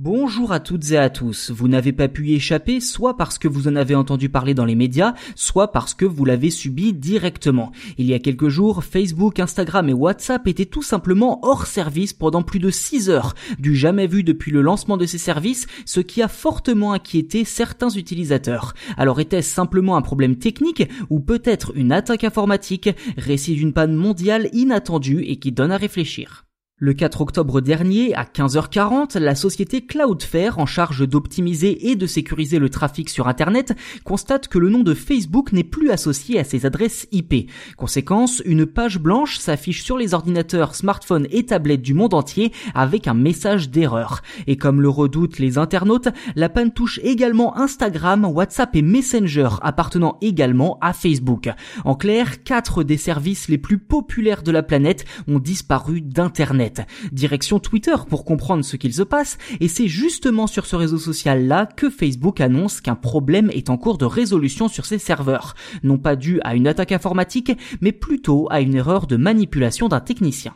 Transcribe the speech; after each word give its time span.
Bonjour 0.00 0.52
à 0.52 0.60
toutes 0.60 0.92
et 0.92 0.96
à 0.96 1.10
tous. 1.10 1.50
Vous 1.50 1.66
n'avez 1.66 1.92
pas 1.92 2.06
pu 2.06 2.28
y 2.28 2.34
échapper, 2.36 2.78
soit 2.78 3.16
parce 3.16 3.36
que 3.36 3.48
vous 3.48 3.66
en 3.66 3.74
avez 3.74 3.96
entendu 3.96 4.28
parler 4.28 4.54
dans 4.54 4.64
les 4.64 4.76
médias, 4.76 5.14
soit 5.34 5.72
parce 5.72 5.92
que 5.92 6.04
vous 6.04 6.24
l'avez 6.24 6.50
subi 6.50 6.92
directement. 6.92 7.72
Il 7.96 8.06
y 8.06 8.14
a 8.14 8.20
quelques 8.20 8.46
jours, 8.46 8.84
Facebook, 8.84 9.40
Instagram 9.40 9.88
et 9.88 9.92
WhatsApp 9.92 10.46
étaient 10.46 10.66
tout 10.66 10.84
simplement 10.84 11.40
hors 11.42 11.66
service 11.66 12.12
pendant 12.12 12.44
plus 12.44 12.60
de 12.60 12.70
6 12.70 13.10
heures, 13.10 13.34
du 13.58 13.74
jamais 13.74 14.06
vu 14.06 14.22
depuis 14.22 14.52
le 14.52 14.62
lancement 14.62 14.98
de 14.98 15.04
ces 15.04 15.18
services, 15.18 15.66
ce 15.84 15.98
qui 15.98 16.22
a 16.22 16.28
fortement 16.28 16.92
inquiété 16.92 17.44
certains 17.44 17.90
utilisateurs. 17.90 18.74
Alors 18.96 19.18
était-ce 19.18 19.52
simplement 19.52 19.96
un 19.96 20.02
problème 20.02 20.36
technique 20.36 20.88
ou 21.10 21.18
peut-être 21.18 21.72
une 21.74 21.90
attaque 21.90 22.22
informatique, 22.22 22.88
récit 23.16 23.56
d'une 23.56 23.72
panne 23.72 23.96
mondiale 23.96 24.48
inattendue 24.52 25.24
et 25.24 25.40
qui 25.40 25.50
donne 25.50 25.72
à 25.72 25.76
réfléchir 25.76 26.44
le 26.80 26.94
4 26.94 27.22
octobre 27.22 27.60
dernier, 27.60 28.14
à 28.14 28.22
15h40, 28.22 29.18
la 29.18 29.34
société 29.34 29.84
Cloudflare, 29.84 30.60
en 30.60 30.66
charge 30.66 31.08
d'optimiser 31.08 31.90
et 31.90 31.96
de 31.96 32.06
sécuriser 32.06 32.60
le 32.60 32.70
trafic 32.70 33.10
sur 33.10 33.26
Internet, 33.26 33.74
constate 34.04 34.46
que 34.46 34.58
le 34.58 34.68
nom 34.68 34.84
de 34.84 34.94
Facebook 34.94 35.52
n'est 35.52 35.64
plus 35.64 35.90
associé 35.90 36.38
à 36.38 36.44
ses 36.44 36.66
adresses 36.66 37.08
IP. 37.10 37.50
Conséquence, 37.76 38.42
une 38.44 38.64
page 38.64 39.00
blanche 39.00 39.38
s'affiche 39.38 39.82
sur 39.82 39.98
les 39.98 40.14
ordinateurs, 40.14 40.76
smartphones 40.76 41.26
et 41.32 41.46
tablettes 41.46 41.82
du 41.82 41.94
monde 41.94 42.14
entier 42.14 42.52
avec 42.74 43.08
un 43.08 43.14
message 43.14 43.70
d'erreur. 43.70 44.22
Et 44.46 44.56
comme 44.56 44.80
le 44.80 44.88
redoutent 44.88 45.40
les 45.40 45.58
internautes, 45.58 46.08
la 46.36 46.48
panne 46.48 46.72
touche 46.72 47.00
également 47.02 47.56
Instagram, 47.56 48.24
WhatsApp 48.24 48.76
et 48.76 48.82
Messenger, 48.82 49.48
appartenant 49.62 50.16
également 50.20 50.78
à 50.80 50.92
Facebook. 50.92 51.48
En 51.84 51.96
clair, 51.96 52.44
quatre 52.44 52.84
des 52.84 52.98
services 52.98 53.48
les 53.48 53.58
plus 53.58 53.78
populaires 53.78 54.44
de 54.44 54.52
la 54.52 54.62
planète 54.62 55.04
ont 55.26 55.40
disparu 55.40 56.00
d'Internet. 56.02 56.67
Direction 57.12 57.58
Twitter 57.58 57.94
pour 58.08 58.24
comprendre 58.24 58.64
ce 58.64 58.76
qu'il 58.76 58.94
se 58.94 59.02
passe, 59.02 59.38
et 59.60 59.68
c'est 59.68 59.88
justement 59.88 60.46
sur 60.46 60.66
ce 60.66 60.76
réseau 60.76 60.98
social-là 60.98 61.66
que 61.66 61.90
Facebook 61.90 62.40
annonce 62.40 62.80
qu'un 62.80 62.94
problème 62.94 63.50
est 63.52 63.70
en 63.70 63.76
cours 63.76 63.98
de 63.98 64.04
résolution 64.04 64.68
sur 64.68 64.86
ses 64.86 64.98
serveurs, 64.98 65.54
non 65.82 65.98
pas 65.98 66.16
dû 66.16 66.40
à 66.42 66.54
une 66.54 66.66
attaque 66.66 66.92
informatique, 66.92 67.52
mais 67.80 67.92
plutôt 67.92 68.46
à 68.50 68.60
une 68.60 68.74
erreur 68.74 69.06
de 69.06 69.16
manipulation 69.16 69.88
d'un 69.88 70.00
technicien. 70.00 70.54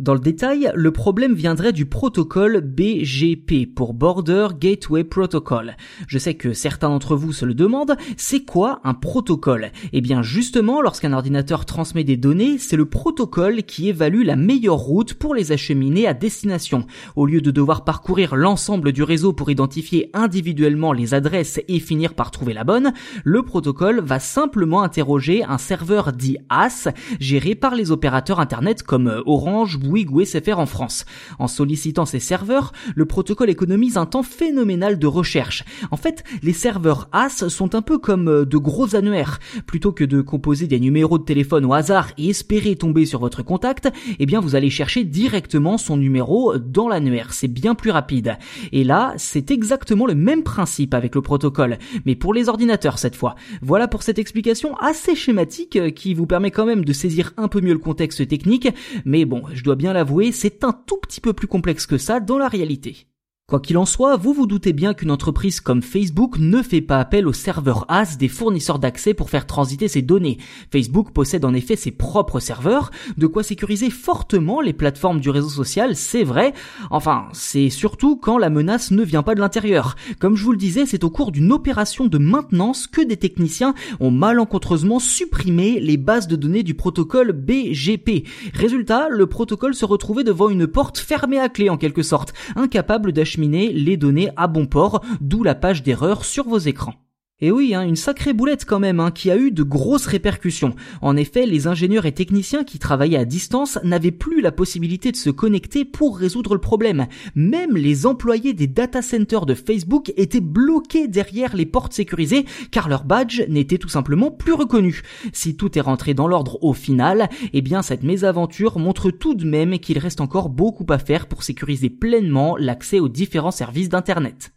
Dans 0.00 0.14
le 0.14 0.18
détail, 0.18 0.72
le 0.74 0.90
problème 0.90 1.34
viendrait 1.34 1.72
du 1.72 1.86
protocole 1.86 2.60
BGP 2.62 3.72
pour 3.72 3.94
Border 3.94 4.48
Gateway 4.58 5.04
Protocol. 5.04 5.76
Je 6.08 6.18
sais 6.18 6.34
que 6.34 6.52
certains 6.52 6.88
d'entre 6.88 7.14
vous 7.14 7.32
se 7.32 7.44
le 7.44 7.54
demandent, 7.54 7.96
c'est 8.16 8.44
quoi 8.44 8.80
un 8.82 8.94
protocole 8.94 9.70
Eh 9.92 10.00
bien 10.00 10.20
justement, 10.20 10.82
lorsqu'un 10.82 11.12
ordinateur 11.12 11.64
transmet 11.64 12.02
des 12.02 12.16
données, 12.16 12.58
c'est 12.58 12.74
le 12.74 12.86
protocole 12.86 13.62
qui 13.62 13.88
évalue 13.88 14.24
la 14.24 14.34
meilleure 14.34 14.78
route 14.78 15.14
pour 15.14 15.32
les 15.32 15.52
acheminer 15.52 16.08
à 16.08 16.12
destination. 16.12 16.86
Au 17.14 17.24
lieu 17.24 17.40
de 17.40 17.52
devoir 17.52 17.84
parcourir 17.84 18.34
l'ensemble 18.34 18.90
du 18.90 19.04
réseau 19.04 19.32
pour 19.32 19.48
identifier 19.48 20.10
individuellement 20.12 20.92
les 20.92 21.14
adresses 21.14 21.60
et 21.68 21.78
finir 21.78 22.14
par 22.14 22.32
trouver 22.32 22.52
la 22.52 22.64
bonne, 22.64 22.94
le 23.22 23.44
protocole 23.44 24.00
va 24.00 24.18
simplement 24.18 24.82
interroger 24.82 25.44
un 25.44 25.58
serveur 25.58 26.12
dit 26.12 26.36
AS, 26.48 26.88
géré 27.20 27.54
par 27.54 27.76
les 27.76 27.92
opérateurs 27.92 28.40
Internet 28.40 28.82
comme 28.82 29.22
Orange, 29.24 29.78
Bouygues 29.84 30.10
ou 30.10 30.24
SFR 30.24 30.58
en 30.58 30.66
France. 30.66 31.04
En 31.38 31.48
sollicitant 31.48 32.06
ces 32.06 32.20
serveurs, 32.20 32.72
le 32.94 33.04
protocole 33.04 33.50
économise 33.50 33.96
un 33.96 34.06
temps 34.06 34.22
phénoménal 34.22 34.98
de 34.98 35.06
recherche. 35.06 35.64
En 35.90 35.96
fait, 35.96 36.24
les 36.42 36.52
serveurs 36.52 37.08
AS 37.12 37.48
sont 37.48 37.74
un 37.74 37.82
peu 37.82 37.98
comme 37.98 38.28
euh, 38.28 38.44
de 38.44 38.56
gros 38.56 38.96
annuaires. 38.96 39.38
Plutôt 39.66 39.92
que 39.92 40.04
de 40.04 40.20
composer 40.20 40.66
des 40.66 40.80
numéros 40.80 41.18
de 41.18 41.24
téléphone 41.24 41.64
au 41.64 41.72
hasard 41.72 42.10
et 42.18 42.30
espérer 42.30 42.76
tomber 42.76 43.06
sur 43.06 43.20
votre 43.20 43.42
contact, 43.42 43.90
eh 44.18 44.26
bien 44.26 44.40
vous 44.40 44.54
allez 44.54 44.70
chercher 44.70 45.04
directement 45.04 45.78
son 45.78 45.96
numéro 45.96 46.58
dans 46.58 46.88
l'annuaire. 46.88 47.32
C'est 47.32 47.48
bien 47.48 47.74
plus 47.74 47.90
rapide. 47.90 48.36
Et 48.72 48.84
là, 48.84 49.14
c'est 49.16 49.50
exactement 49.50 50.06
le 50.06 50.14
même 50.14 50.42
principe 50.42 50.94
avec 50.94 51.14
le 51.14 51.22
protocole, 51.22 51.78
mais 52.06 52.14
pour 52.14 52.34
les 52.34 52.48
ordinateurs 52.48 52.98
cette 52.98 53.16
fois. 53.16 53.34
Voilà 53.62 53.88
pour 53.88 54.02
cette 54.02 54.18
explication 54.18 54.76
assez 54.76 55.14
schématique 55.14 55.76
euh, 55.76 55.90
qui 55.90 56.14
vous 56.14 56.26
permet 56.26 56.50
quand 56.50 56.66
même 56.66 56.84
de 56.84 56.92
saisir 56.92 57.32
un 57.36 57.48
peu 57.48 57.60
mieux 57.60 57.72
le 57.72 57.78
contexte 57.78 58.26
technique, 58.26 58.68
mais 59.04 59.24
bon, 59.24 59.42
je 59.52 59.62
dois 59.62 59.73
bien 59.76 59.92
l'avouer, 59.92 60.32
c'est 60.32 60.64
un 60.64 60.72
tout 60.72 60.98
petit 60.98 61.20
peu 61.20 61.32
plus 61.32 61.48
complexe 61.48 61.86
que 61.86 61.98
ça 61.98 62.20
dans 62.20 62.38
la 62.38 62.48
réalité. 62.48 63.06
Quoi 63.46 63.60
qu'il 63.60 63.76
en 63.76 63.84
soit, 63.84 64.16
vous 64.16 64.32
vous 64.32 64.46
doutez 64.46 64.72
bien 64.72 64.94
qu'une 64.94 65.10
entreprise 65.10 65.60
comme 65.60 65.82
Facebook 65.82 66.38
ne 66.38 66.62
fait 66.62 66.80
pas 66.80 66.98
appel 66.98 67.28
aux 67.28 67.34
serveurs 67.34 67.84
AS 67.88 68.16
des 68.16 68.28
fournisseurs 68.28 68.78
d'accès 68.78 69.12
pour 69.12 69.28
faire 69.28 69.46
transiter 69.46 69.86
ses 69.86 70.00
données. 70.00 70.38
Facebook 70.72 71.10
possède 71.12 71.44
en 71.44 71.52
effet 71.52 71.76
ses 71.76 71.90
propres 71.90 72.40
serveurs, 72.40 72.90
de 73.18 73.26
quoi 73.26 73.42
sécuriser 73.42 73.90
fortement 73.90 74.62
les 74.62 74.72
plateformes 74.72 75.20
du 75.20 75.28
réseau 75.28 75.50
social, 75.50 75.94
c'est 75.94 76.24
vrai. 76.24 76.54
Enfin, 76.90 77.26
c'est 77.34 77.68
surtout 77.68 78.16
quand 78.16 78.38
la 78.38 78.48
menace 78.48 78.92
ne 78.92 79.02
vient 79.02 79.22
pas 79.22 79.34
de 79.34 79.40
l'intérieur. 79.40 79.94
Comme 80.20 80.36
je 80.36 80.44
vous 80.44 80.52
le 80.52 80.56
disais, 80.56 80.86
c'est 80.86 81.04
au 81.04 81.10
cours 81.10 81.30
d'une 81.30 81.52
opération 81.52 82.06
de 82.06 82.16
maintenance 82.16 82.86
que 82.86 83.02
des 83.02 83.18
techniciens 83.18 83.74
ont 84.00 84.10
malencontreusement 84.10 85.00
supprimé 85.00 85.80
les 85.80 85.98
bases 85.98 86.28
de 86.28 86.36
données 86.36 86.62
du 86.62 86.72
protocole 86.72 87.32
BGP. 87.32 88.24
Résultat, 88.54 89.08
le 89.10 89.26
protocole 89.26 89.74
se 89.74 89.84
retrouvait 89.84 90.24
devant 90.24 90.48
une 90.48 90.66
porte 90.66 90.96
fermée 90.96 91.38
à 91.38 91.50
clé 91.50 91.68
en 91.68 91.76
quelque 91.76 92.02
sorte, 92.02 92.32
incapable 92.56 93.12
d'acheter 93.12 93.33
les 93.36 93.96
données 93.96 94.30
à 94.36 94.46
bon 94.46 94.66
port, 94.66 95.04
d'où 95.20 95.42
la 95.42 95.54
page 95.54 95.82
d'erreur 95.82 96.24
sur 96.24 96.44
vos 96.48 96.58
écrans. 96.58 97.03
Et 97.44 97.50
oui, 97.50 97.74
hein, 97.74 97.82
une 97.82 97.94
sacrée 97.94 98.32
boulette 98.32 98.64
quand 98.64 98.80
même, 98.80 99.00
hein, 99.00 99.10
qui 99.10 99.30
a 99.30 99.36
eu 99.36 99.50
de 99.50 99.62
grosses 99.62 100.06
répercussions. 100.06 100.74
En 101.02 101.14
effet, 101.14 101.44
les 101.44 101.66
ingénieurs 101.66 102.06
et 102.06 102.12
techniciens 102.12 102.64
qui 102.64 102.78
travaillaient 102.78 103.18
à 103.18 103.26
distance 103.26 103.78
n'avaient 103.84 104.12
plus 104.12 104.40
la 104.40 104.50
possibilité 104.50 105.12
de 105.12 105.16
se 105.18 105.28
connecter 105.28 105.84
pour 105.84 106.16
résoudre 106.16 106.54
le 106.54 106.60
problème. 106.62 107.06
Même 107.34 107.76
les 107.76 108.06
employés 108.06 108.54
des 108.54 108.66
data 108.66 109.02
centers 109.02 109.44
de 109.44 109.52
Facebook 109.52 110.10
étaient 110.16 110.40
bloqués 110.40 111.06
derrière 111.06 111.54
les 111.54 111.66
portes 111.66 111.92
sécurisées 111.92 112.46
car 112.70 112.88
leur 112.88 113.04
badge 113.04 113.42
n'était 113.50 113.76
tout 113.76 113.90
simplement 113.90 114.30
plus 114.30 114.54
reconnu. 114.54 115.02
Si 115.34 115.54
tout 115.54 115.78
est 115.78 115.82
rentré 115.82 116.14
dans 116.14 116.28
l'ordre 116.28 116.56
au 116.64 116.72
final, 116.72 117.28
eh 117.52 117.60
bien 117.60 117.82
cette 117.82 118.04
mésaventure 118.04 118.78
montre 118.78 119.10
tout 119.10 119.34
de 119.34 119.44
même 119.44 119.78
qu'il 119.80 119.98
reste 119.98 120.22
encore 120.22 120.48
beaucoup 120.48 120.86
à 120.88 120.96
faire 120.96 121.26
pour 121.26 121.42
sécuriser 121.42 121.90
pleinement 121.90 122.56
l'accès 122.56 123.00
aux 123.00 123.10
différents 123.10 123.50
services 123.50 123.90
d'Internet. 123.90 124.53